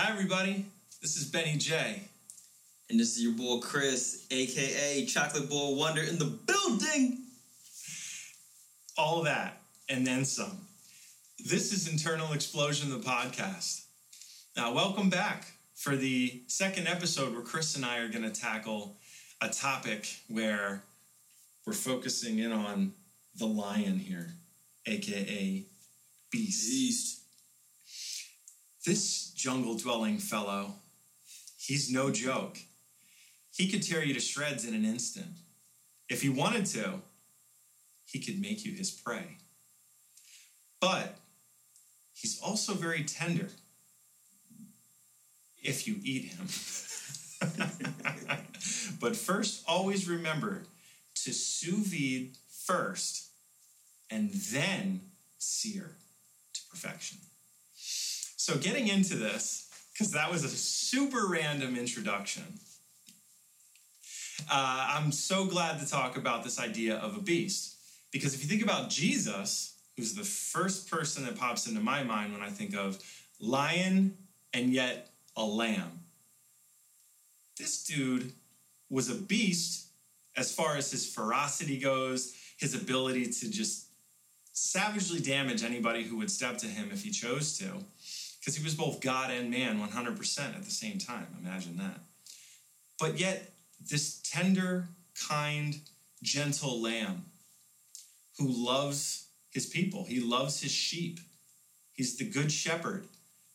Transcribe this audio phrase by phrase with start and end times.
[0.00, 0.64] Hi, everybody.
[1.02, 2.02] This is Benny Jay.
[2.88, 7.24] And this is your boy Chris, aka Chocolate Boy Wonder, in the building.
[8.96, 10.56] All that and then some.
[11.44, 13.86] This is Internal Explosion, the podcast.
[14.56, 18.94] Now, welcome back for the second episode where Chris and I are going to tackle
[19.40, 20.84] a topic where
[21.66, 22.92] we're focusing in on
[23.36, 24.34] the lion here,
[24.86, 25.64] aka
[26.30, 26.70] Beast.
[26.70, 27.20] Beast.
[28.86, 30.74] This jungle dwelling fellow,
[31.56, 32.58] he's no joke.
[33.54, 35.38] He could tear you to shreds in an instant.
[36.08, 36.94] If he wanted to,
[38.04, 39.38] he could make you his prey.
[40.80, 41.16] But
[42.14, 43.48] he's also very tender
[45.62, 46.46] if you eat him.
[49.00, 50.64] but first, always remember
[51.14, 53.28] to sous vide first
[54.10, 55.00] and then
[55.38, 55.92] sear
[56.54, 57.18] to perfection.
[58.48, 62.44] So, getting into this, because that was a super random introduction,
[64.50, 67.76] uh, I'm so glad to talk about this idea of a beast.
[68.10, 72.32] Because if you think about Jesus, who's the first person that pops into my mind
[72.32, 72.98] when I think of
[73.38, 74.16] lion
[74.54, 76.00] and yet a lamb,
[77.58, 78.32] this dude
[78.88, 79.88] was a beast
[80.38, 83.88] as far as his ferocity goes, his ability to just
[84.54, 87.84] savagely damage anybody who would step to him if he chose to,
[88.48, 91.26] because he was both God and man 100% at the same time.
[91.44, 92.00] Imagine that.
[92.98, 93.52] But yet,
[93.90, 94.88] this tender,
[95.28, 95.78] kind,
[96.22, 97.26] gentle lamb
[98.38, 101.20] who loves his people, he loves his sheep,
[101.92, 103.04] he's the good shepherd.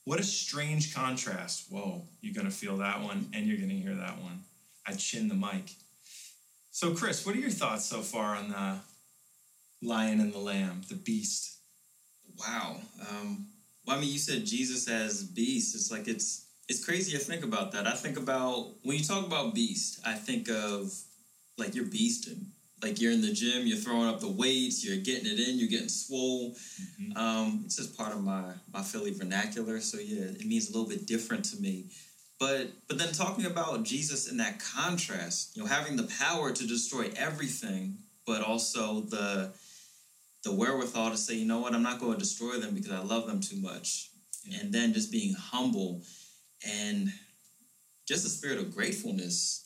[0.06, 1.72] What a strange contrast.
[1.72, 4.44] Whoa, you're going to feel that one and you're going to hear that one.
[4.86, 5.72] I chin the mic.
[6.70, 8.76] So, Chris, what are your thoughts so far on the
[9.82, 11.58] lion and the lamb, the beast?
[12.38, 12.78] Wow.
[13.10, 13.48] Um,
[13.86, 15.76] well, I mean, you said Jesus as beast.
[15.76, 17.88] It's like it's it's crazy to think about that.
[17.88, 20.94] I think about when you talk about beast, I think of
[21.58, 22.46] like you're beasting.
[22.82, 25.70] Like you're in the gym, you're throwing up the weights, you're getting it in, you're
[25.70, 26.52] getting swole.
[26.52, 27.18] Mm-hmm.
[27.18, 28.44] Um, it's just part of my
[28.74, 29.80] my Philly vernacular.
[29.80, 31.86] So yeah, it means a little bit different to me.
[32.40, 36.68] But but then talking about Jesus in that contrast, you know, having the power to
[36.68, 39.54] destroy everything, but also the
[40.44, 43.00] the wherewithal to say, you know what, I'm not going to destroy them because I
[43.00, 44.10] love them too much.
[44.46, 44.60] Yeah.
[44.60, 46.02] And then just being humble
[46.68, 47.12] and
[48.06, 49.66] just a spirit of gratefulness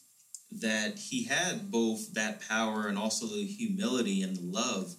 [0.51, 4.93] that he had both that power and also the humility and the love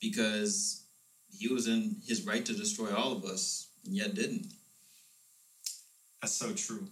[0.00, 0.84] because
[1.30, 4.46] he was in his right to destroy all of us and yet didn't.
[6.20, 6.86] That's so true.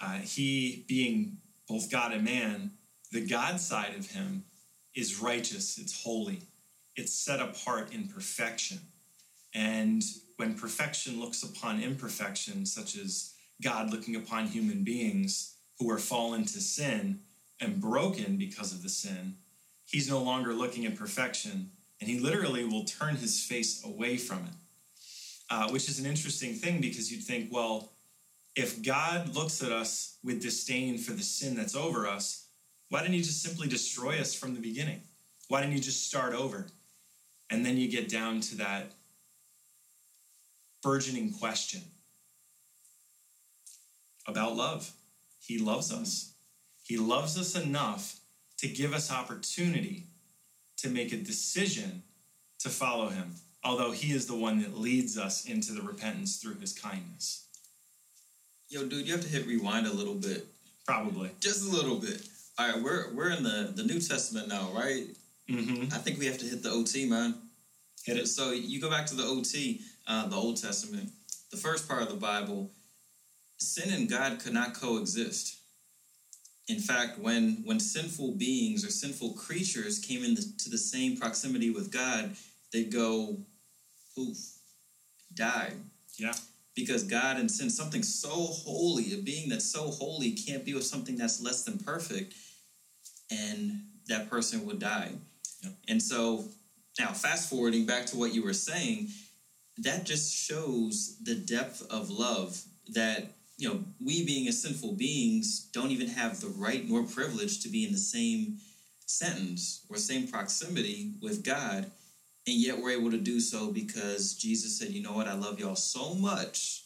[0.00, 1.38] Uh, he, being
[1.68, 2.72] both God and man,
[3.10, 4.44] the God side of him
[4.94, 6.42] is righteous, it's holy,
[6.98, 8.80] it's set apart in perfection.
[9.54, 10.02] And
[10.36, 16.44] when perfection looks upon imperfection, such as God looking upon human beings who are fallen
[16.44, 17.20] to sin
[17.60, 19.36] and broken because of the sin,
[19.86, 21.70] he's no longer looking at perfection
[22.00, 24.54] and he literally will turn his face away from it.
[25.50, 27.92] Uh, which is an interesting thing because you'd think, well,
[28.54, 32.48] if God looks at us with disdain for the sin that's over us,
[32.90, 35.00] why didn't he just simply destroy us from the beginning?
[35.46, 36.66] Why didn't he just start over?
[37.50, 38.92] And then you get down to that
[40.82, 41.80] burgeoning question
[44.26, 44.92] about love.
[45.40, 46.32] He loves us.
[46.84, 48.20] He loves us enough
[48.58, 50.04] to give us opportunity
[50.78, 52.02] to make a decision
[52.60, 53.34] to follow him,
[53.64, 57.46] although he is the one that leads us into the repentance through his kindness.
[58.68, 60.46] Yo, dude, you have to hit rewind a little bit.
[60.86, 61.30] Probably.
[61.40, 62.22] Just a little bit.
[62.58, 65.04] All right, we're we're in the, the New Testament now, right?
[65.50, 65.94] Mm-hmm.
[65.94, 67.34] I think we have to hit the OT, man.
[68.04, 68.26] Hit it.
[68.28, 71.10] So you go back to the OT, uh, the Old Testament,
[71.50, 72.70] the first part of the Bible,
[73.58, 75.56] sin and God could not coexist.
[76.68, 81.90] In fact, when when sinful beings or sinful creatures came into the same proximity with
[81.90, 82.36] God,
[82.72, 83.36] they'd go
[84.14, 84.36] poof,
[85.34, 85.72] die.
[86.18, 86.34] Yeah.
[86.74, 90.84] Because God and sin, something so holy, a being that's so holy can't be with
[90.84, 92.34] something that's less than perfect,
[93.30, 95.12] and that person would die.
[95.88, 96.44] And so
[96.98, 99.08] now fast forwarding back to what you were saying,
[99.78, 105.68] that just shows the depth of love that you know, we being as sinful beings
[105.72, 108.58] don't even have the right nor privilege to be in the same
[109.04, 111.90] sentence or same proximity with God.
[112.46, 115.58] And yet we're able to do so because Jesus said, you know what, I love
[115.58, 116.84] y'all so much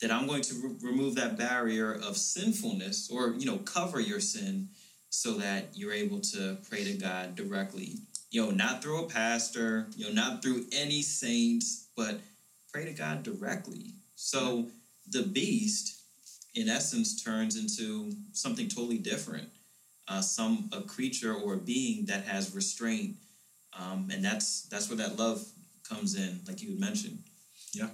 [0.00, 4.20] that I'm going to re- remove that barrier of sinfulness or, you know, cover your
[4.20, 4.68] sin
[5.14, 7.98] so that you're able to pray to God directly.
[8.30, 12.18] You know, not through a pastor, you know, not through any saints, but
[12.72, 13.94] pray to God directly.
[14.16, 14.66] So,
[15.08, 16.02] the beast,
[16.54, 19.48] in essence, turns into something totally different.
[20.08, 23.14] Uh, some a creature or a being that has restraint,
[23.78, 25.46] um, and that's that's where that love
[25.88, 27.18] comes in, like you had mentioned.
[27.72, 27.88] Yeah.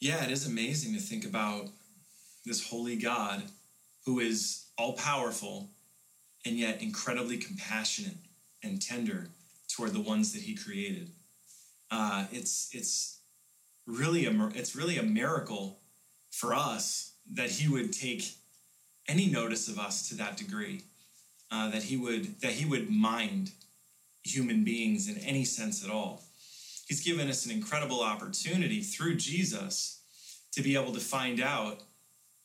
[0.00, 1.68] Yeah, it is amazing to think about
[2.44, 3.44] this holy God
[4.04, 5.70] who is all powerful
[6.44, 8.16] and yet incredibly compassionate
[8.62, 9.28] and tender
[9.68, 11.10] toward the ones that he created.
[11.90, 13.18] Uh, it's it's
[13.86, 15.78] really a it's really a miracle
[16.30, 18.34] for us that he would take
[19.08, 20.82] any notice of us to that degree,
[21.50, 23.52] uh, that he would that he would mind
[24.24, 26.22] human beings in any sense at all.
[26.88, 30.00] He's given us an incredible opportunity through Jesus
[30.52, 31.82] to be able to find out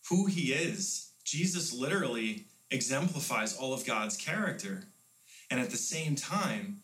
[0.10, 1.11] who he is.
[1.32, 4.84] Jesus literally exemplifies all of God's character.
[5.50, 6.82] And at the same time,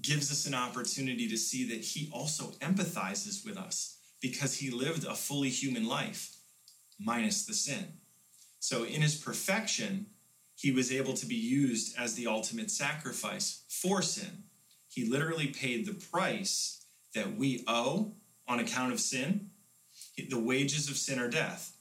[0.00, 5.04] gives us an opportunity to see that he also empathizes with us because he lived
[5.04, 6.34] a fully human life
[6.98, 7.92] minus the sin.
[8.58, 10.06] So, in his perfection,
[10.54, 14.44] he was able to be used as the ultimate sacrifice for sin.
[14.88, 18.12] He literally paid the price that we owe
[18.48, 19.50] on account of sin.
[20.16, 21.76] The wages of sin are death.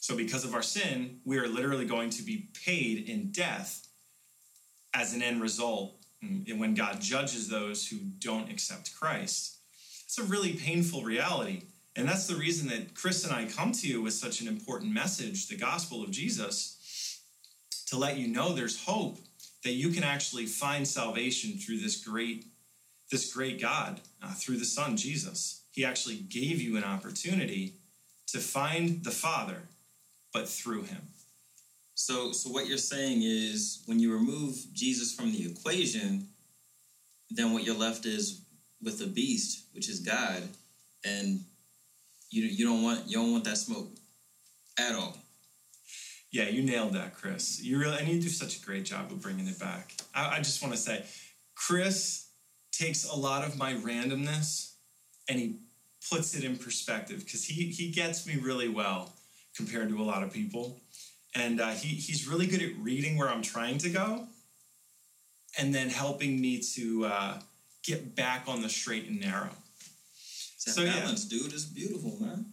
[0.00, 3.86] So, because of our sin, we are literally going to be paid in death
[4.94, 5.94] as an end result
[6.56, 9.56] when God judges those who don't accept Christ.
[10.04, 11.62] It's a really painful reality.
[11.96, 14.92] And that's the reason that Chris and I come to you with such an important
[14.92, 17.20] message, the gospel of Jesus,
[17.86, 19.18] to let you know there's hope
[19.64, 22.46] that you can actually find salvation through this great
[23.10, 25.62] this great God, uh, through the Son Jesus.
[25.72, 27.74] He actually gave you an opportunity
[28.28, 29.62] to find the Father,
[30.32, 31.02] but through him.
[31.94, 36.28] So, so what you're saying is when you remove Jesus from the equation,
[37.30, 38.42] then what you're left is
[38.82, 40.42] with the beast, which is God,
[41.04, 41.44] and
[42.30, 43.90] you you don't want you don't want that smoke
[44.78, 45.16] at all.
[46.32, 47.60] Yeah, you nailed that, Chris.
[47.62, 49.94] You really and you do such a great job of bringing it back.
[50.14, 51.04] I, I just want to say,
[51.54, 52.28] Chris
[52.72, 54.72] takes a lot of my randomness
[55.28, 55.56] and he
[56.10, 59.12] puts it in perspective because he he gets me really well
[59.60, 60.80] compared to a lot of people,
[61.34, 64.26] and uh, he he's really good at reading where I'm trying to go,
[65.58, 67.38] and then helping me to uh,
[67.82, 69.50] get back on the straight and narrow.
[70.66, 72.46] That so balance, yeah, dude, is beautiful, man.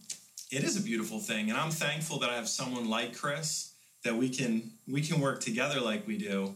[0.50, 3.72] It is a beautiful thing, and I'm thankful that I have someone like Chris
[4.04, 6.54] that we can we can work together like we do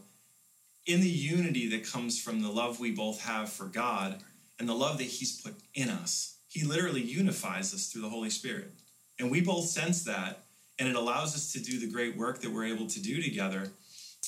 [0.85, 4.19] in the unity that comes from the love we both have for God
[4.59, 6.37] and the love that He's put in us.
[6.47, 8.71] He literally unifies us through the Holy Spirit.
[9.19, 10.42] And we both sense that,
[10.83, 13.71] and it allows us to do the great work that we're able to do together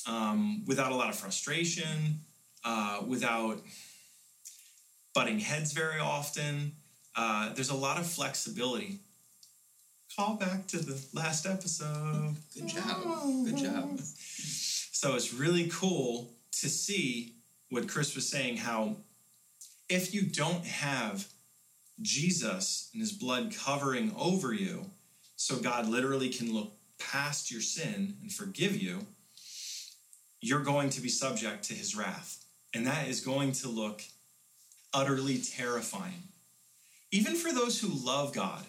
[0.07, 2.21] um, without a lot of frustration,
[2.63, 3.59] uh, without
[5.13, 6.71] butting heads very often.
[7.13, 8.99] Uh, there's a lot of flexibility.
[10.15, 12.37] Call back to the last episode.
[12.53, 13.03] Good job.
[13.43, 13.99] Good job.
[13.99, 16.31] So it's really cool
[16.61, 17.33] to see
[17.69, 18.95] what Chris was saying how
[19.89, 21.27] if you don't have
[22.01, 24.85] Jesus and his blood covering over you,
[25.45, 29.05] so God literally can look past your sin and forgive you,
[30.41, 32.43] you're going to be subject to his wrath.
[32.73, 34.01] And that is going to look
[34.93, 36.23] utterly terrifying.
[37.11, 38.65] Even for those who love God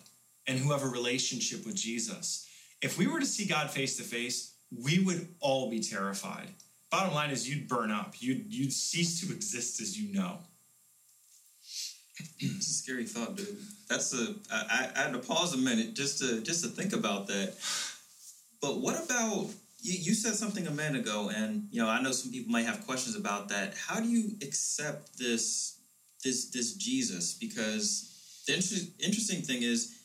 [0.47, 2.47] and who have a relationship with Jesus,
[2.83, 6.49] if we were to see God face to face, we would all be terrified
[6.90, 8.14] bottom line is you'd burn up.
[8.21, 10.38] You'd you'd cease to exist as you know.
[12.38, 13.56] It's a scary thought, dude.
[13.88, 14.35] That's a.
[14.52, 17.54] I, I had to pause a minute just to just to think about that.
[18.61, 19.49] But what about
[19.82, 19.99] you?
[19.99, 22.87] You said something a minute ago, and you know I know some people might have
[22.87, 23.75] questions about that.
[23.75, 25.78] How do you accept this
[26.25, 27.35] this this Jesus?
[27.35, 29.95] Because the inter- interesting thing is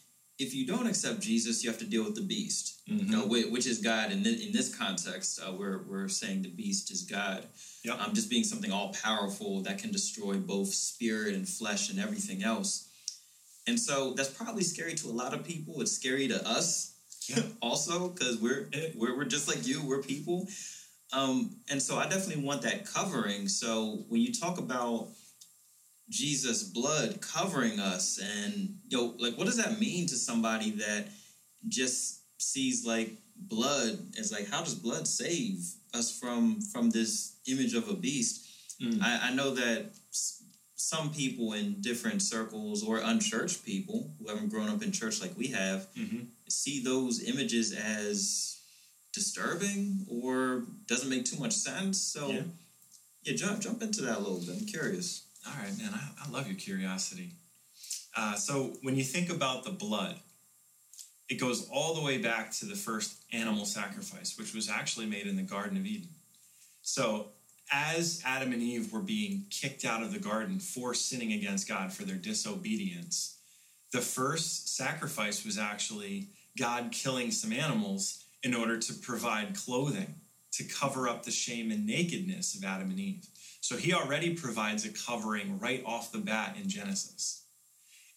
[0.41, 3.05] if you don't accept Jesus, you have to deal with the beast, mm-hmm.
[3.05, 4.12] you know, which is God.
[4.12, 7.45] And in this context, uh, we're, we're saying the beast is God.
[7.86, 8.00] Yep.
[8.00, 12.43] Um, just being something all powerful that can destroy both spirit and flesh and everything
[12.43, 12.89] else.
[13.67, 15.79] And so that's probably scary to a lot of people.
[15.81, 16.95] It's scary to us
[17.27, 17.43] yeah.
[17.62, 19.86] also because we're, we're we're just like you.
[19.86, 20.48] We're people.
[21.13, 23.48] Um, and so I definitely want that covering.
[23.48, 25.10] So when you talk about
[26.12, 28.20] Jesus' blood covering us.
[28.20, 31.08] And, you know, like, what does that mean to somebody that
[31.68, 37.74] just sees like blood as like, how does blood save us from from this image
[37.74, 38.46] of a beast?
[38.82, 39.01] Mm.
[39.01, 39.86] I, I know that
[40.75, 45.32] some people in different circles or unchurched people who haven't grown up in church like
[45.38, 46.24] we have mm-hmm.
[46.50, 48.60] see those images as
[49.13, 52.01] disturbing or doesn't make too much sense.
[52.01, 52.41] So, yeah,
[53.24, 54.58] yeah jump jump into that a little bit.
[54.60, 55.24] I'm curious.
[55.48, 55.91] All right, man.
[55.93, 57.33] I, I love your curiosity.
[58.15, 60.19] Uh, so when you think about the blood,
[61.29, 65.27] it goes all the way back to the first animal sacrifice, which was actually made
[65.27, 66.10] in the Garden of Eden.
[66.81, 67.27] So,
[67.71, 71.93] as Adam and Eve were being kicked out of the garden for sinning against God
[71.93, 73.38] for their disobedience,
[73.93, 80.15] the first sacrifice was actually God killing some animals in order to provide clothing
[80.51, 83.25] to cover up the shame and nakedness of Adam and Eve.
[83.62, 87.44] So he already provides a covering right off the bat in Genesis.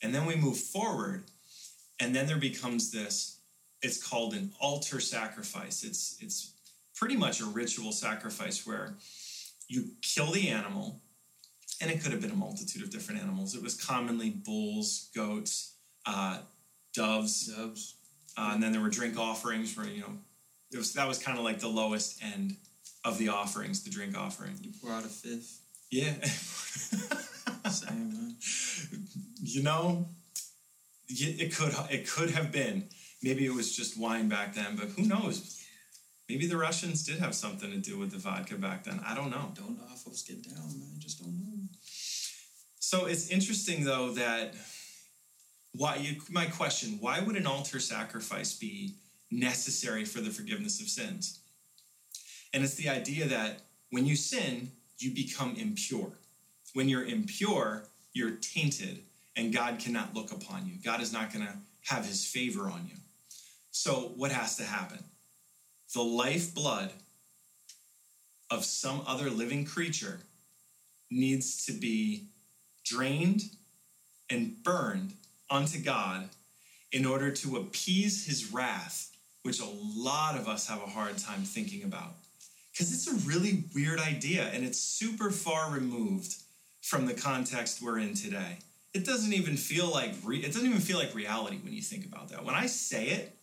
[0.02, 1.24] And then we move forward,
[2.00, 3.38] and then there becomes this
[3.82, 5.84] it's called an altar sacrifice.
[5.84, 6.52] It's it's
[6.96, 8.94] pretty much a ritual sacrifice where
[9.68, 11.00] you kill the animal,
[11.80, 13.54] and it could have been a multitude of different animals.
[13.54, 15.74] It was commonly bulls, goats,
[16.06, 16.38] uh,
[16.94, 17.96] doves, Doves.
[18.38, 20.12] uh, and then there were drink offerings where you know
[20.72, 22.56] it was that was kind of like the lowest end
[23.04, 24.58] of the offerings, the drink offering.
[24.62, 25.60] You pour out a fifth.
[25.90, 26.14] Yeah,
[27.70, 28.36] Same, man.
[29.42, 30.08] you know,
[31.08, 32.88] it could it could have been
[33.22, 35.62] maybe it was just wine back then, but who knows?
[36.28, 39.00] Maybe the Russians did have something to do with the vodka back then.
[39.06, 39.52] I don't know.
[39.54, 40.88] Don't know how folks get down, man.
[40.96, 41.68] I just don't know.
[42.80, 44.54] So it's interesting though that
[45.72, 48.94] why you, my question, why would an altar sacrifice be
[49.30, 51.40] necessary for the forgiveness of sins?
[52.54, 56.12] And it's the idea that when you sin, you become impure.
[56.72, 57.82] When you're impure,
[58.12, 59.00] you're tainted
[59.36, 60.74] and God cannot look upon you.
[60.82, 61.52] God is not going to
[61.86, 62.96] have his favor on you.
[63.72, 65.00] So what has to happen?
[65.94, 66.90] The lifeblood
[68.50, 70.20] of some other living creature
[71.10, 72.28] needs to be
[72.84, 73.42] drained
[74.30, 75.14] and burned
[75.50, 76.28] unto God
[76.92, 79.10] in order to appease his wrath,
[79.42, 82.14] which a lot of us have a hard time thinking about.
[82.74, 86.34] Because it's a really weird idea and it's super far removed
[86.82, 88.58] from the context we're in today.
[88.92, 92.04] It doesn't even feel like re- it doesn't even feel like reality when you think
[92.04, 92.44] about that.
[92.44, 93.36] When I say it,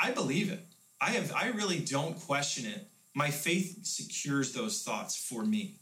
[0.00, 0.64] I believe it.
[1.00, 2.86] I have I really don't question it.
[3.14, 5.74] My faith secures those thoughts for me.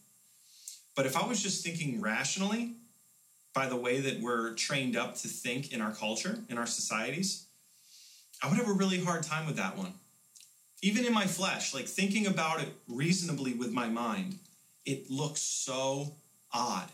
[0.94, 2.72] But if I was just thinking rationally,
[3.54, 7.46] by the way that we're trained up to think in our culture, in our societies,
[8.42, 9.92] I would have a really hard time with that one.
[10.82, 14.38] Even in my flesh, like thinking about it reasonably with my mind,
[14.84, 16.12] it looks so
[16.52, 16.88] odd.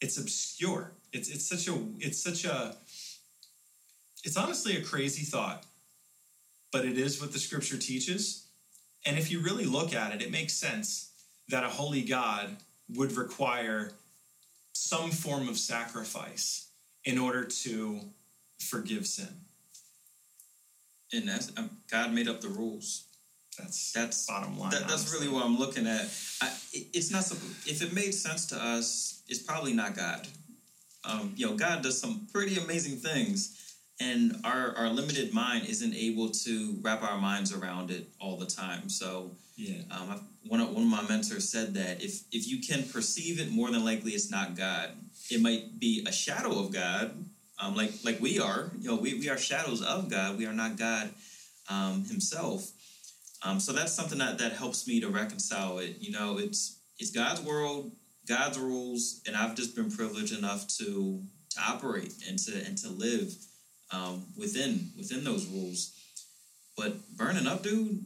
[0.00, 0.92] It's obscure.
[1.12, 2.76] It's it's such a it's such a
[4.24, 5.64] it's honestly a crazy thought,
[6.72, 8.46] but it is what the scripture teaches.
[9.04, 11.10] And if you really look at it, it makes sense
[11.48, 12.56] that a holy God
[12.94, 13.92] would require
[14.72, 16.68] some form of sacrifice
[17.04, 18.00] in order to
[18.58, 19.28] forgive sin.
[21.12, 23.04] And that's um, God made up the rules.
[23.58, 24.70] That's That's bottom line.
[24.70, 26.08] That, that's really what I'm looking at.
[26.40, 27.30] I, it, it's not.
[27.66, 30.26] If it made sense to us, it's probably not God.
[31.04, 35.94] Um, you know, God does some pretty amazing things, and our our limited mind isn't
[35.94, 38.88] able to wrap our minds around it all the time.
[38.88, 39.82] So, yeah.
[39.90, 43.40] um, I've, one of one of my mentors said that if if you can perceive
[43.40, 44.90] it, more than likely it's not God.
[45.30, 47.24] It might be a shadow of God,
[47.60, 48.70] um, like like we are.
[48.78, 50.38] You know, we, we are shadows of God.
[50.38, 51.10] We are not God
[51.68, 52.70] um, Himself.
[53.42, 55.96] Um, so that's something that, that helps me to reconcile it.
[56.00, 57.92] You know, it's it's God's world,
[58.28, 62.88] God's rules, and I've just been privileged enough to to operate and to and to
[62.88, 63.34] live
[63.92, 65.96] um, within within those rules.
[66.76, 68.04] But burning up, dude,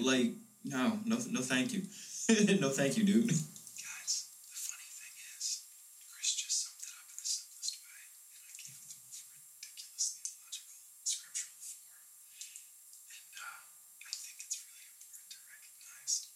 [0.00, 0.32] like
[0.64, 1.82] no, no, no, thank you,
[2.60, 3.28] no, thank you, dude.
[3.28, 5.64] Guys, the funny thing is,
[6.10, 8.00] Chris just summed it up in the simplest way,
[8.36, 12.04] and I gave him the most ridiculous theological, scriptural form.
[13.08, 13.62] And uh,
[14.04, 16.28] I think it's really important to recognize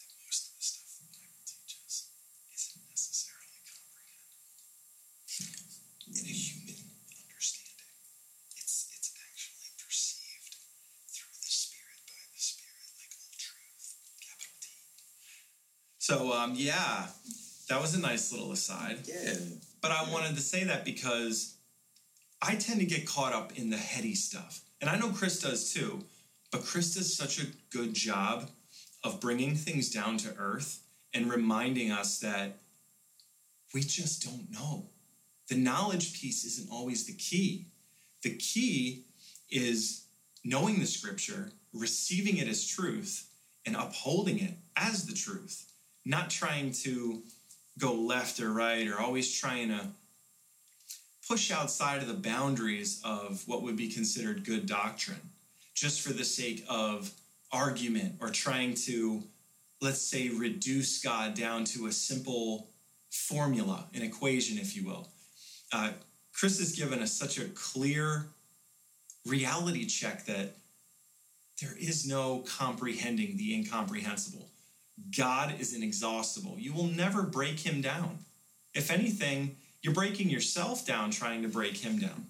[0.00, 2.10] that most of the stuff the Bible teaches
[2.48, 4.56] isn't necessarily comprehensible
[6.10, 6.80] in a human
[7.12, 7.92] understanding.
[8.56, 10.56] It's it's actually perceived
[11.12, 14.66] through the Spirit by the Spirit, like all truth, capital T.
[16.16, 17.06] So um, yeah,
[17.68, 19.00] that was a nice little aside.
[19.04, 19.34] Yeah,
[19.82, 21.56] But I wanted to say that because
[22.40, 24.62] I tend to get caught up in the heady stuff.
[24.80, 26.04] And I know Chris does too.
[26.50, 28.48] But Chris does such a good job
[29.04, 30.80] of bringing things down to earth
[31.12, 32.58] and reminding us that
[33.74, 34.86] we just don't know.
[35.48, 37.66] The knowledge piece isn't always the key.
[38.22, 39.04] The key
[39.50, 40.06] is
[40.44, 43.28] knowing the scripture, receiving it as truth,
[43.66, 45.66] and upholding it as the truth,
[46.06, 47.22] not trying to
[47.78, 49.86] go left or right or always trying to
[51.28, 55.20] push outside of the boundaries of what would be considered good doctrine
[55.74, 57.10] just for the sake of
[57.52, 59.22] argument or trying to
[59.82, 62.70] let's say reduce god down to a simple
[63.10, 65.08] formula an equation if you will
[65.72, 65.90] uh,
[66.32, 68.26] chris has given us such a clear
[69.26, 70.54] reality check that
[71.60, 74.48] there is no comprehending the incomprehensible.
[75.16, 76.56] God is inexhaustible.
[76.58, 78.18] You will never break him down.
[78.74, 82.26] If anything, you're breaking yourself down trying to break him down.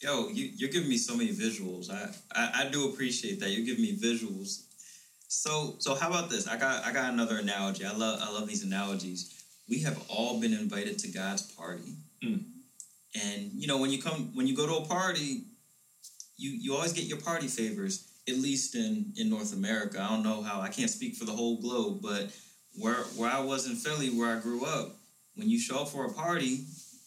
[0.00, 1.90] Yo, you, you're giving me so many visuals.
[1.90, 3.50] I, I, I do appreciate that.
[3.50, 4.64] You're giving me visuals.
[5.28, 6.46] So so how about this?
[6.46, 7.84] I got I got another analogy.
[7.84, 9.44] I love I love these analogies.
[9.68, 11.94] We have all been invited to God's party.
[12.22, 12.44] Mm.
[13.20, 15.44] And you know, when you come when you go to a party,
[16.36, 20.00] you you always get your party favors, at least in in North America.
[20.00, 22.30] I don't know how I can't speak for the whole globe, but
[22.78, 24.96] where where I was in Philly, where I grew up,
[25.34, 26.64] when you show up for a party,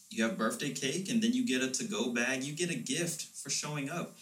[0.09, 3.23] you have birthday cake and then you get a to-go bag, you get a gift
[3.37, 4.15] for showing up.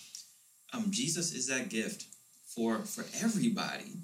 [0.73, 2.05] Um, Jesus is that gift
[2.47, 3.97] for for everybody.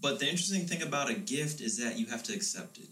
[0.00, 2.88] But the interesting thing about a gift is that you have to accept it.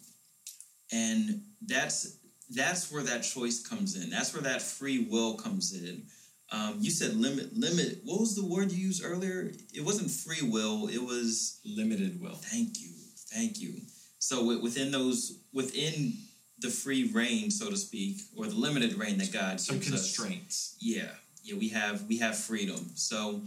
[0.93, 2.17] And that's
[2.50, 4.11] that's where that choice comes in.
[4.11, 6.03] That's where that free will comes in.
[6.52, 8.00] Um, you said limit limit.
[8.04, 9.52] What was the word you used earlier?
[9.73, 10.88] It wasn't free will.
[10.88, 12.35] It was limited will.
[12.35, 12.90] Thank you,
[13.33, 13.75] thank you.
[14.19, 16.14] So within those within
[16.59, 20.75] the free reign, so to speak, or the limited reign that God some constraints.
[20.75, 21.11] Us, yeah,
[21.42, 22.90] yeah, we have we have freedom.
[22.95, 23.42] So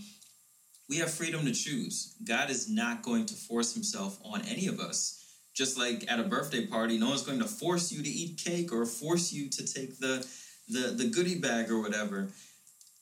[0.89, 2.15] we have freedom to choose.
[2.24, 5.19] God is not going to force Himself on any of us.
[5.53, 8.74] Just like at a birthday party, no one's going to force you to eat cake
[8.74, 10.25] or force you to take the
[10.69, 12.29] the, the goodie bag or whatever.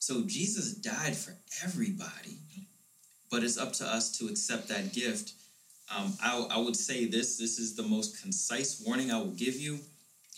[0.02, 2.36] So Jesus died for everybody,
[3.30, 5.34] but it's up to us to accept that gift.
[5.96, 9.54] Um, I, I would say this this is the most concise warning I will give
[9.54, 9.78] you.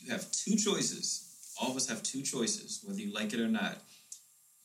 [0.01, 1.55] You have two choices.
[1.59, 3.79] All of us have two choices, whether you like it or not.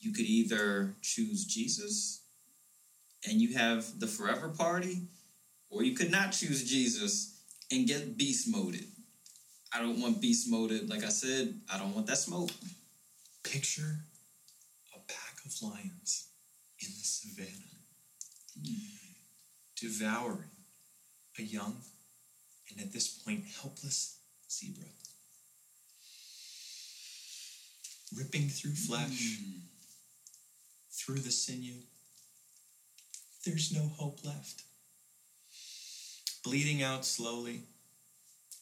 [0.00, 2.20] You could either choose Jesus
[3.26, 4.98] and you have the forever party,
[5.70, 7.40] or you could not choose Jesus
[7.72, 8.84] and get beast moded.
[9.72, 10.90] I don't want beast moded.
[10.90, 12.50] Like I said, I don't want that smoke.
[13.42, 13.96] Picture
[15.44, 16.28] of lions
[16.78, 17.80] in the savannah,
[18.58, 18.76] mm.
[19.76, 20.50] devouring
[21.38, 21.76] a young
[22.70, 24.18] and at this point helpless
[24.50, 24.84] zebra.
[28.16, 29.60] Ripping through flesh, mm.
[30.90, 31.82] through the sinew.
[33.44, 34.64] There's no hope left
[36.42, 37.62] bleeding out slowly,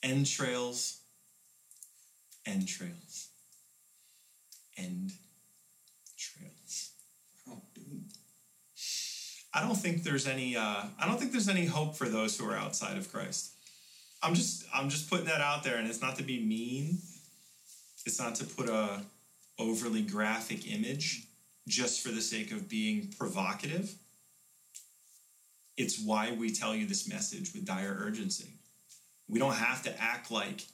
[0.03, 0.99] entrails,
[2.47, 3.29] entrails,
[4.77, 5.12] end
[6.17, 6.91] trails.
[7.49, 8.12] Oh, dude.
[9.59, 10.57] I don't think there's any.
[10.57, 13.51] Uh, I don't think there's any hope for those who are outside of Christ.
[14.23, 14.64] I'm just.
[14.73, 16.99] I'm just putting that out there, and it's not to be mean.
[18.07, 19.03] It's not to put a
[19.59, 21.25] overly graphic image
[21.66, 23.94] just for the sake of being provocative.
[25.77, 28.51] It's why we tell you this message with dire urgency.
[29.29, 30.66] We don't have to act like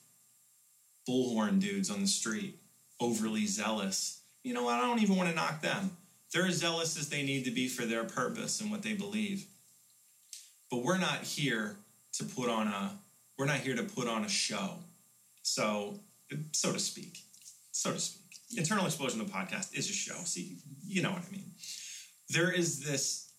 [1.09, 2.59] bullhorn dudes on the street,
[3.01, 4.21] overly zealous.
[4.43, 4.75] You know what?
[4.75, 5.97] I don't even want to knock them.
[6.35, 9.47] They're as zealous as they need to be for their purpose and what they believe.
[10.69, 11.77] But we're not here
[12.15, 12.91] to put on a
[13.39, 14.71] we're not here to put on a show.
[15.43, 16.01] So,
[16.53, 17.19] so to speak.
[17.73, 18.23] So to speak.
[18.57, 20.15] Internal Explosion the podcast is a show.
[20.25, 21.51] See, you know what I mean.
[22.31, 23.31] There is this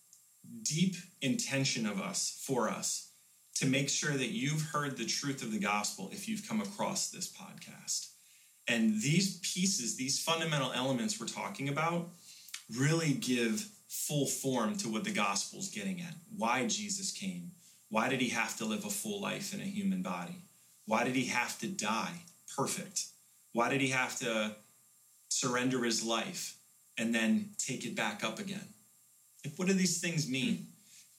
[0.62, 3.10] deep intention of us for us
[3.56, 7.10] to make sure that you've heard the truth of the gospel if you've come across
[7.10, 8.08] this podcast.
[8.68, 12.08] And these pieces, these fundamental elements we're talking about,
[12.74, 16.14] really give full form to what the gospel's getting at.
[16.36, 17.52] Why Jesus came.
[17.88, 20.36] Why did he have to live a full life in a human body?
[20.86, 22.22] Why did he have to die
[22.56, 23.06] perfect?
[23.52, 24.56] Why did he have to
[25.28, 26.56] surrender his life
[26.98, 28.68] and then take it back up again?
[29.44, 30.66] Like, what do these things mean?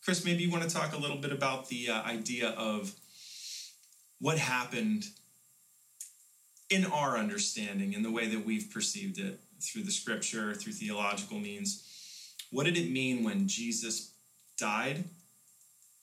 [0.04, 2.94] Chris, maybe you want to talk a little bit about the uh, idea of
[4.20, 5.06] what happened
[6.70, 11.40] in our understanding, in the way that we've perceived it through the scripture, through theological
[11.40, 11.84] means.
[12.52, 14.12] What did it mean when Jesus
[14.58, 15.04] died,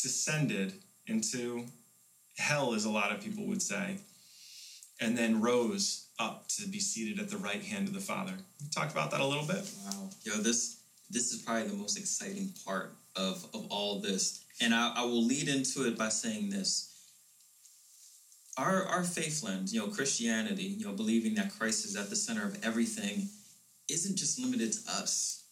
[0.00, 0.74] descended
[1.06, 1.66] into
[2.36, 3.98] hell, as a lot of people would say,
[5.00, 8.34] and then rose up to be seated at the right hand of the Father?
[8.70, 9.68] Talk about that a little bit.
[9.86, 10.10] Wow.
[10.24, 14.44] Yo, this this is probably the most exciting part of, of all this.
[14.60, 16.90] And I, I will lead into it by saying this.
[18.56, 22.16] Our, our faith lens, you know, Christianity, you know, believing that Christ is at the
[22.16, 23.28] center of everything,
[23.88, 25.44] isn't just limited to us.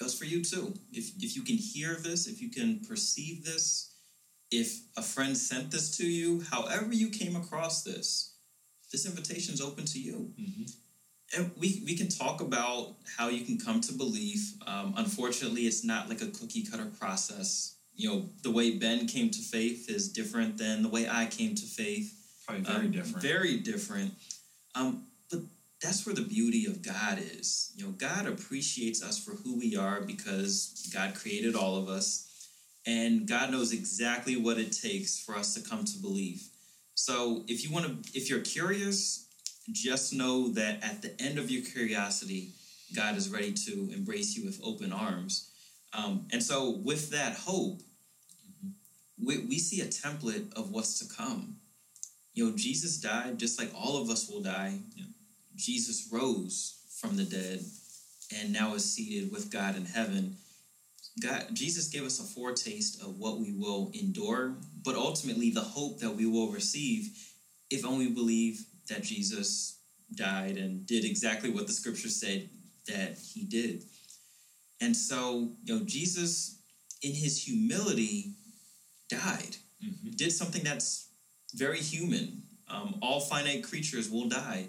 [0.00, 0.74] It was for you too.
[0.92, 3.94] If, if you can hear this, if you can perceive this,
[4.50, 8.34] if a friend sent this to you, however you came across this,
[8.90, 10.32] this invitation is open to you.
[10.40, 10.64] Mm-hmm
[11.36, 14.54] and we, we can talk about how you can come to belief.
[14.66, 17.76] Um, unfortunately, it's not like a cookie cutter process.
[17.94, 21.54] You know, the way Ben came to faith is different than the way I came
[21.54, 22.16] to faith.
[22.46, 23.22] Probably very um, different.
[23.22, 24.14] Very different.
[24.74, 25.04] Um,
[25.82, 27.72] that's where the beauty of God is.
[27.74, 32.26] You know, God appreciates us for who we are because God created all of us.
[32.86, 36.42] And God knows exactly what it takes for us to come to believe.
[36.94, 39.26] So if you want to, if you're curious,
[39.72, 42.52] just know that at the end of your curiosity,
[42.94, 45.50] God is ready to embrace you with open arms.
[45.92, 49.26] Um, and so, with that hope, mm-hmm.
[49.26, 51.56] we, we see a template of what's to come.
[52.34, 54.78] You know, Jesus died just like all of us will die.
[54.94, 55.04] Yeah.
[55.60, 57.60] Jesus rose from the dead
[58.38, 60.36] and now is seated with God in heaven.
[61.22, 65.98] God, Jesus gave us a foretaste of what we will endure, but ultimately the hope
[66.00, 67.10] that we will receive
[67.70, 69.78] if only we believe that Jesus
[70.14, 72.48] died and did exactly what the scripture said
[72.88, 73.84] that he did.
[74.80, 76.58] And so, you know, Jesus,
[77.02, 78.32] in his humility,
[79.08, 80.10] died, mm-hmm.
[80.16, 81.08] did something that's
[81.54, 82.42] very human.
[82.68, 84.66] Um, all finite creatures will die.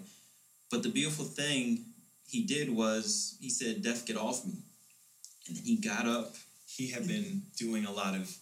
[0.72, 1.84] But the beautiful thing
[2.26, 4.54] he did was he said, Death, get off me.
[5.46, 6.34] And then he got up.
[6.66, 8.34] He had been doing a lot of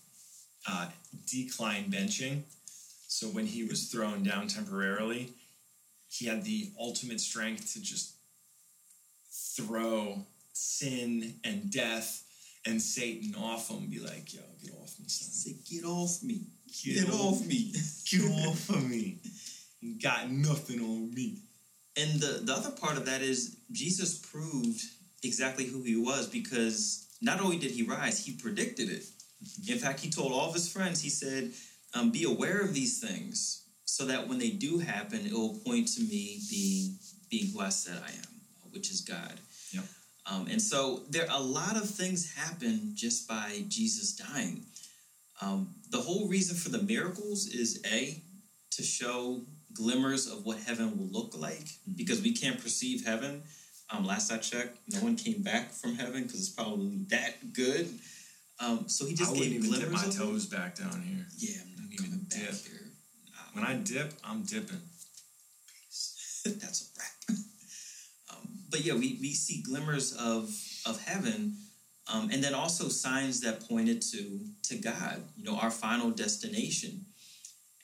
[0.70, 0.86] uh,
[1.26, 2.42] decline benching.
[3.08, 5.32] So when he was thrown down temporarily,
[6.08, 8.12] he had the ultimate strength to just
[9.56, 12.22] throw sin and death
[12.64, 13.88] and Satan off him.
[13.88, 15.30] Be like, yo, get off me, son.
[15.30, 16.42] Say, get off me.
[16.84, 17.72] Get, get off, off me.
[18.08, 19.18] Get off of me.
[19.80, 21.42] You got nothing on me.
[21.96, 24.82] And the, the other part of that is Jesus proved
[25.22, 29.04] exactly who he was because not only did he rise, he predicted it.
[29.68, 31.52] In fact, he told all of his friends, he said,
[31.94, 35.88] um, Be aware of these things so that when they do happen, it will point
[35.88, 36.96] to me being,
[37.30, 39.34] being who I said I am, which is God.
[39.72, 39.84] Yep.
[40.30, 44.64] Um, and so there are a lot of things happen just by Jesus dying.
[45.42, 48.22] Um, the whole reason for the miracles is A,
[48.72, 49.40] to show
[49.74, 53.42] glimmers of what heaven will look like because we can't perceive heaven.
[53.90, 57.88] Um, last I checked, no one came back from heaven because it's probably that good.
[58.60, 61.26] Um, so he just I gave even dip my toes back down here.
[61.38, 62.54] Yeah, I'm not even dip.
[62.66, 62.90] Here.
[63.52, 64.82] When I dip, I'm dipping.
[66.44, 67.38] That's a wrap.
[68.32, 70.56] Um, but yeah, we, we see glimmers of
[70.86, 71.56] of heaven,
[72.06, 75.24] um, and then also signs that pointed to to God.
[75.36, 77.06] You know, our final destination.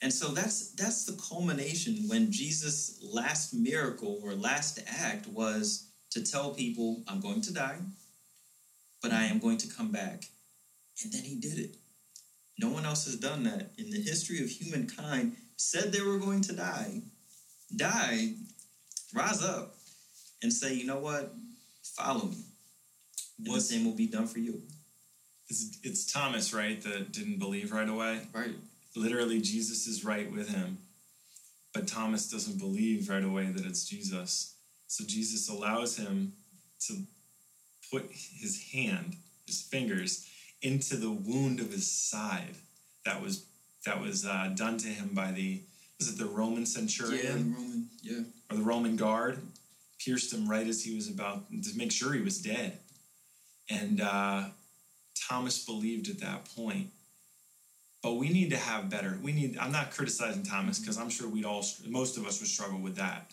[0.01, 6.23] And so that's that's the culmination when Jesus' last miracle or last act was to
[6.23, 7.79] tell people, I'm going to die,
[9.01, 10.25] but I am going to come back.
[11.03, 11.75] And then he did it.
[12.59, 15.35] No one else has done that in the history of humankind.
[15.57, 17.01] Said they were going to die,
[17.75, 18.33] die,
[19.13, 19.75] rise up,
[20.43, 21.33] and say, you know what?
[21.95, 22.43] Follow me.
[23.43, 24.61] And the same will be done for you.
[25.49, 28.21] It's, it's Thomas, right, that didn't believe right away?
[28.33, 28.53] Right
[28.95, 30.79] literally Jesus is right with him,
[31.73, 34.55] but Thomas doesn't believe right away that it's Jesus.
[34.87, 36.33] So Jesus allows him
[36.87, 36.93] to
[37.91, 40.27] put his hand, his fingers,
[40.61, 42.55] into the wound of his side
[43.05, 43.45] that was
[43.85, 45.61] that was uh, done to him by the
[45.99, 47.23] was it the Roman centurion?
[47.23, 48.19] Yeah, the Roman, yeah,
[48.51, 49.39] or the Roman guard
[49.99, 52.79] pierced him right as he was about to make sure he was dead,
[53.69, 54.45] and uh,
[55.27, 56.89] Thomas believed at that point
[58.07, 59.19] but we need to have better.
[59.21, 59.57] We need.
[59.57, 62.95] I'm not criticizing Thomas because I'm sure we'd all, most of us would struggle with
[62.95, 63.31] that.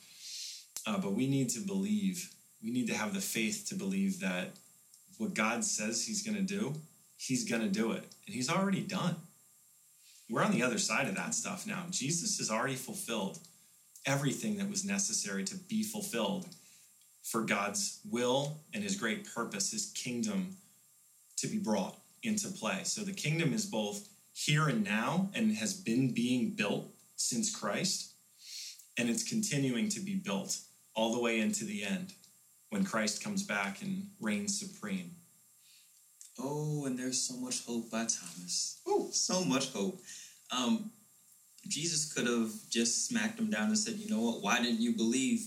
[0.85, 2.29] Uh, but we need to believe.
[2.61, 4.51] We need to have the faith to believe that
[5.19, 6.75] what God says He's going to do,
[7.17, 9.15] He's going to do it, and He's already done.
[10.29, 11.85] We're on the other side of that stuff now.
[11.91, 13.39] Jesus has already fulfilled
[14.05, 16.49] everything that was necessary to be fulfilled
[17.23, 20.57] for God's will and His great purpose, His kingdom
[21.37, 22.81] to be brought into play.
[22.83, 28.11] So the kingdom is both here and now and has been being built since Christ.
[28.99, 30.59] And it's continuing to be built
[30.94, 32.12] all the way into the end
[32.70, 35.12] when Christ comes back and reigns supreme.
[36.38, 38.81] Oh, and there's so much hope by Thomas.
[38.87, 40.01] Oh, so much hope.
[40.51, 40.90] Um,
[41.66, 44.92] Jesus could have just smacked him down and said, you know what, why didn't you
[44.92, 45.47] believe?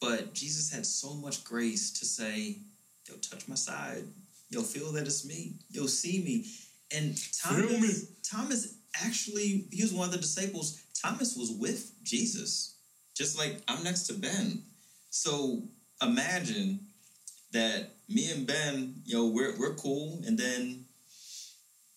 [0.00, 2.56] But Jesus had so much grace to say,
[3.08, 4.04] yo, touch my side.
[4.48, 5.54] Yo, feel that it's me.
[5.70, 6.46] Yo, see me.
[6.94, 10.82] And Thomas, Thomas actually, he was one of the disciples.
[10.94, 12.76] Thomas was with Jesus,
[13.16, 14.62] just like I'm next to Ben.
[15.10, 15.62] So
[16.02, 16.80] imagine
[17.52, 20.84] that me and Ben, you know, we're we're cool, and then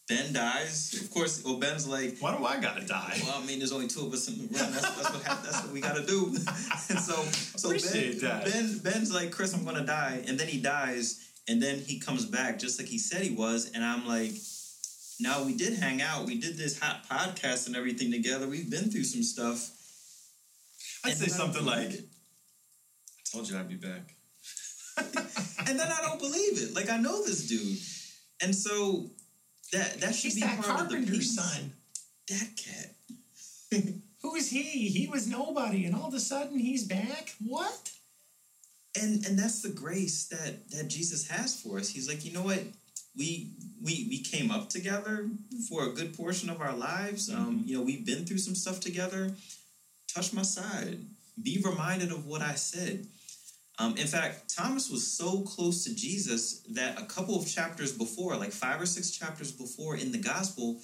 [0.07, 0.99] Ben dies.
[1.01, 3.87] Of course, well, Ben's like, "Why do I gotta die?" Well, I mean, there's only
[3.87, 4.49] two of us in the room.
[4.53, 6.27] That's, that's what that's what we gotta do.
[6.89, 8.45] and so, so ben, that.
[8.45, 12.25] Ben Ben's like, "Chris, I'm gonna die," and then he dies, and then he comes
[12.25, 14.31] back just like he said he was, and I'm like,
[15.19, 16.25] now we did hang out.
[16.25, 18.47] We did this hot podcast and everything together.
[18.47, 19.71] We've been through some stuff.
[21.03, 22.01] I'd say something like, it.
[22.01, 24.13] I Told you I'd be back.
[24.97, 26.75] and then I don't believe it.
[26.75, 27.77] Like I know this dude,
[28.41, 29.11] and so
[29.73, 31.35] that that should He's be that part of the peace.
[31.35, 31.73] son.
[32.29, 33.83] That cat.
[34.21, 34.89] Who is he?
[34.89, 37.35] He was nobody, and all of a sudden he's back.
[37.45, 37.91] What?
[39.01, 41.89] and and that's the grace that that Jesus has for us.
[41.89, 42.61] He's like, you know what?
[43.17, 43.51] We
[43.83, 45.29] we we came up together
[45.69, 47.29] for a good portion of our lives.
[47.33, 49.31] Um, you know, we've been through some stuff together.
[50.13, 50.99] Touch my side.
[51.41, 53.07] Be reminded of what I said.
[53.79, 58.35] Um, in fact, Thomas was so close to Jesus that a couple of chapters before,
[58.35, 60.79] like five or six chapters before in the gospel,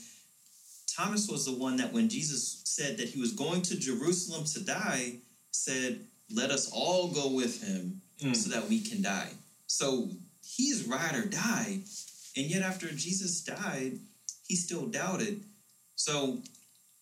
[0.95, 4.63] Thomas was the one that when Jesus said that he was going to Jerusalem to
[4.63, 5.15] die,
[5.51, 8.35] said, Let us all go with him Mm.
[8.35, 9.31] so that we can die.
[9.67, 10.07] So
[10.45, 11.79] he's ride or die.
[12.35, 13.99] And yet, after Jesus died,
[14.47, 15.43] he still doubted.
[15.95, 16.39] So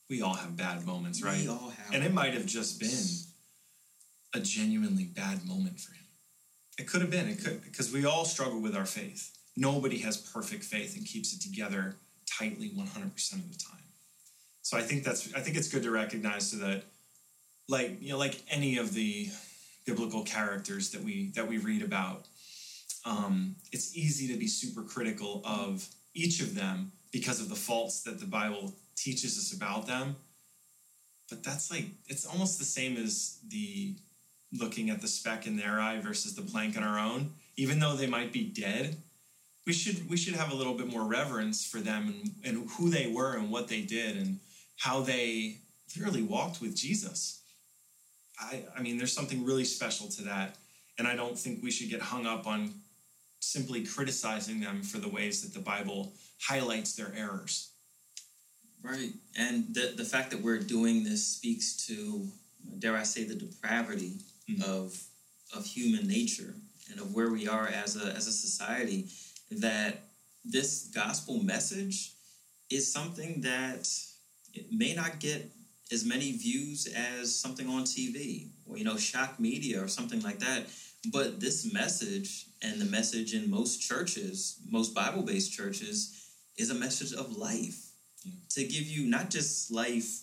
[0.09, 1.41] We all have bad moments, right?
[1.41, 1.93] we all have.
[1.93, 3.05] And it might have just been
[4.33, 6.03] a genuinely bad moment for him.
[6.77, 7.27] It could have been.
[7.29, 9.37] It could because we all struggle with our faith.
[9.55, 11.95] Nobody has perfect faith and keeps it together
[12.39, 13.77] tightly 100% of the time.
[14.61, 16.83] So I think that's I think it's good to recognize so that
[17.67, 19.29] like you know like any of the
[19.85, 22.25] biblical characters that we that we read about
[23.05, 28.03] um, it's easy to be super critical of each of them because of the faults
[28.03, 30.15] that the Bible teaches us about them.
[31.29, 33.95] But that's like it's almost the same as the
[34.53, 37.31] looking at the speck in their eye versus the plank in our own.
[37.57, 38.97] Even though they might be dead
[39.65, 42.07] we should we should have a little bit more reverence for them
[42.43, 44.39] and, and who they were and what they did and
[44.77, 45.57] how they
[45.95, 47.41] literally walked with jesus.
[48.39, 50.55] I i mean there's something really special to that
[50.97, 52.73] and i don't think we should get hung up on
[53.41, 57.69] simply criticizing them for the ways that the bible highlights their errors
[58.81, 59.13] Right.
[59.35, 62.27] And the the fact that we're doing this speaks to,
[62.79, 64.61] dare I say, the depravity Mhm.
[64.63, 65.03] of
[65.53, 66.55] of human nature
[66.89, 69.07] and of where we are as a as a society.
[69.51, 70.03] That
[70.43, 72.13] this gospel message
[72.69, 73.89] is something that
[74.53, 75.51] it may not get
[75.91, 80.39] as many views as something on TV or you know shock media or something like
[80.39, 80.69] that.
[81.07, 86.17] But this message and the message in most churches, most Bible based churches,
[86.57, 87.91] is a message of life
[88.49, 90.21] to give you not just life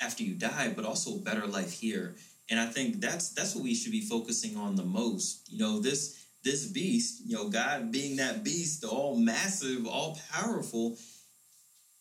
[0.00, 2.16] after you die, but also better life here.
[2.48, 5.50] And I think that's that's what we should be focusing on the most.
[5.50, 10.96] You know, this this beast, you know, God being that beast, all massive, all powerful,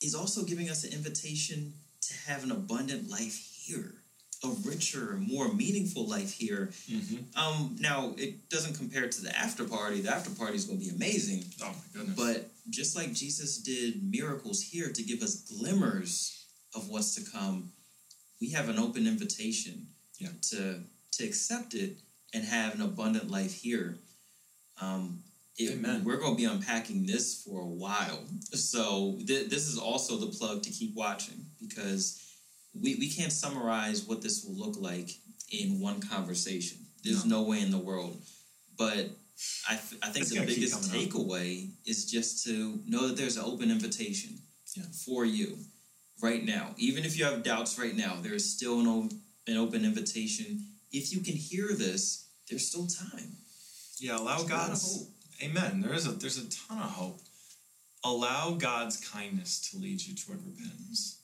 [0.01, 3.95] is also giving us an invitation to have an abundant life here,
[4.43, 6.69] a richer, more meaningful life here.
[6.89, 7.17] mm-hmm.
[7.37, 10.01] Um, now it doesn't compare to the after party.
[10.01, 11.43] The after party is going to be amazing.
[11.61, 16.87] oh my goodness But just like Jesus did miracles here to give us glimmers of
[16.89, 17.71] what's to come,
[18.39, 19.87] we have an open invitation
[20.19, 20.29] Yeah.
[20.51, 21.97] to to accept it
[22.33, 23.97] and have an abundant life here.
[24.79, 25.23] Um,
[25.57, 26.05] it- Amen.
[26.05, 28.23] We're going to be unpacking this for a while,
[28.53, 32.23] so th- this is also the plug to keep watching because
[32.81, 35.11] we, we can't summarize what this will look like
[35.51, 36.77] in one conversation.
[37.03, 38.21] There's no, way in the world,
[38.77, 39.09] but
[39.69, 41.11] I, I think It's the biggest coming up.
[41.13, 44.39] takeaway is just to know that there's an open invitation
[44.75, 44.83] Yeah.
[45.05, 45.57] for you
[46.21, 46.75] right now.
[46.77, 49.09] Even if you have doubts right now, there is still an, o-
[49.47, 50.65] an open invitation.
[50.91, 53.37] If you can hear this, there's still time.
[53.99, 55.07] Yeah, allow There's a lot of God's hope.
[55.43, 55.81] Amen.
[55.81, 57.21] There is a there's a ton of hope.
[58.03, 61.18] Allow God's kindness to lead you toward repentance.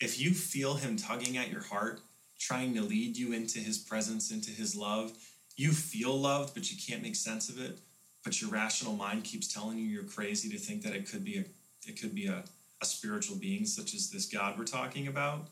[0.00, 2.00] If you feel him tugging at your heart,
[2.38, 5.12] trying to lead you into his presence, into his love,
[5.56, 7.78] you feel loved, but you can't make sense of it,
[8.24, 11.38] but your rational mind keeps telling you you're crazy to think that it could be
[11.38, 11.44] a
[11.86, 12.42] it could be a,
[12.80, 15.48] a spiritual being such as this God we're talking about.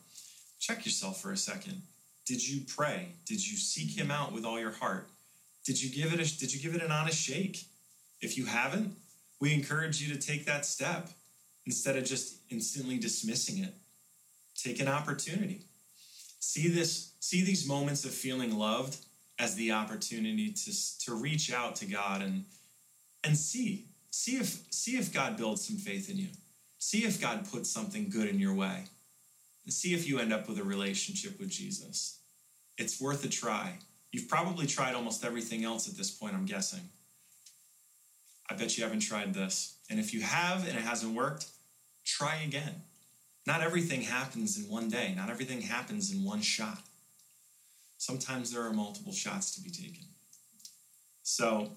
[0.59, 1.81] Check yourself for a second.
[2.25, 3.09] Did you pray?
[3.25, 5.07] Did you seek him out with all your heart?
[5.63, 7.63] Did you give it a did you give it an honest shake?
[8.21, 8.95] If you haven't,
[9.39, 11.09] we encourage you to take that step
[11.65, 13.73] instead of just instantly dismissing it.
[14.55, 15.61] Take an opportunity.
[16.39, 18.97] See this see these moments of feeling loved
[19.39, 22.45] as the opportunity to to reach out to God and
[23.23, 26.29] and see see if see if God builds some faith in you.
[26.79, 28.83] See if God puts something good in your way.
[29.63, 32.19] And see if you end up with a relationship with Jesus.
[32.77, 33.77] It's worth a try.
[34.11, 36.81] You've probably tried almost everything else at this point, I'm guessing.
[38.49, 39.77] I bet you haven't tried this.
[39.89, 41.47] And if you have and it hasn't worked,
[42.05, 42.81] try again.
[43.45, 46.79] Not everything happens in one day, not everything happens in one shot.
[47.97, 50.05] Sometimes there are multiple shots to be taken.
[51.23, 51.71] So,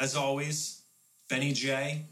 [0.00, 0.82] as always,
[1.28, 2.06] Benny Jay,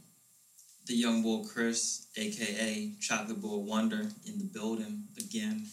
[0.86, 5.66] The young boy Chris, aka Chocolate Boy Wonder, in the building again.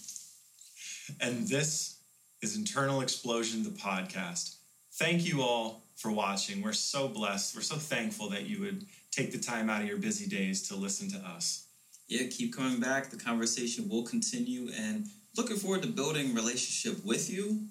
[1.19, 1.97] and this
[2.41, 4.55] is Internal Explosion, the podcast.
[4.93, 6.61] thank you all for watching.
[6.61, 7.55] We're so blessed.
[7.55, 10.75] We're so thankful that you would take the time out of your busy days to
[10.75, 11.66] listen to us.
[12.07, 13.09] Yeah, keep coming back.
[13.09, 17.67] The conversation will continue, and looking forward to building relationship with you.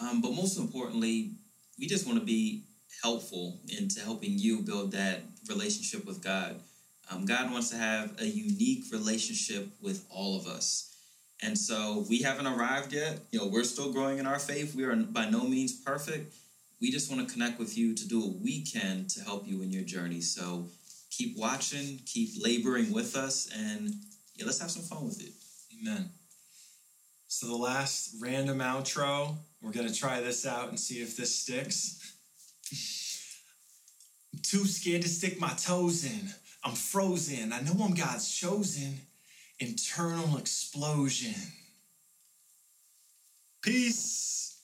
[0.00, 1.32] Um, but most importantly,
[1.78, 2.64] we just want to be
[3.02, 6.56] helpful into helping you build that relationship with God.
[7.10, 10.94] Um, God wants to have a unique relationship with all of us.
[11.42, 13.18] And so we haven't arrived yet.
[13.32, 14.74] You know, we're still growing in our faith.
[14.74, 16.34] We are by no means perfect.
[16.80, 19.62] We just want to connect with you to do what we can to help you
[19.62, 20.20] in your journey.
[20.20, 20.66] So
[21.20, 23.94] keep watching, keep laboring with us, and
[24.36, 25.32] yeah, let's have some fun with it.
[25.74, 26.08] Amen.
[27.28, 32.14] So the last random outro, we're gonna try this out and see if this sticks.
[34.32, 36.30] I'm too scared to stick my toes in.
[36.64, 37.52] I'm frozen.
[37.52, 39.00] I know I'm God's chosen.
[39.58, 41.34] Internal explosion.
[43.60, 44.56] Peace.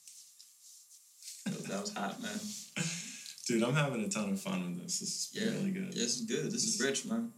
[1.44, 2.40] That was hot, man.
[3.46, 4.98] Dude, I'm having a ton of fun with this.
[4.98, 5.94] This is Yeah, really good.
[5.94, 6.46] Yeah, this is good.
[6.46, 7.32] This is rich, man.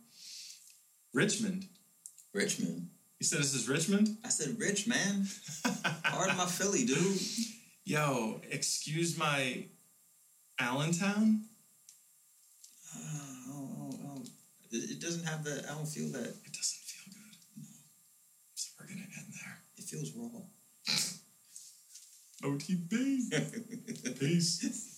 [1.13, 1.67] Richmond.
[2.33, 2.89] Richmond.
[3.21, 4.17] You said this is Richmond?
[4.25, 5.27] I said rich, man.
[6.05, 7.21] Hard my Philly, dude.
[7.85, 9.65] Yo, excuse my
[10.59, 11.43] Allentown?
[12.95, 12.99] Uh,
[13.51, 14.23] oh, oh, oh.
[14.71, 15.65] It it doesn't have that.
[15.69, 16.29] I don't feel that.
[16.45, 17.37] It doesn't feel good.
[17.57, 17.69] No.
[18.55, 19.59] So we're gonna end there.
[19.79, 20.43] It feels raw.
[22.49, 24.19] OTB.
[24.21, 24.98] Peace.